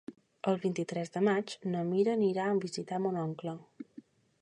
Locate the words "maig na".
1.27-1.85